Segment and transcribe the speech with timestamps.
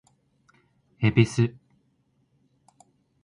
[0.99, 1.43] 恵比寿